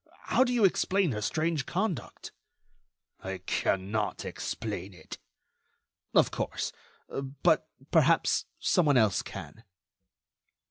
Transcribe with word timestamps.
How 0.21 0.43
do 0.43 0.51
you 0.51 0.65
explain 0.65 1.11
her 1.11 1.21
strange 1.21 1.67
conduct?" 1.67 2.31
"I 3.19 3.37
cannot 3.37 4.25
explain 4.25 4.95
it." 4.95 5.19
"Of 6.15 6.31
course; 6.31 6.71
but, 7.07 7.69
perhaps, 7.91 8.45
someone 8.57 8.97
else 8.97 9.21
can." 9.21 9.63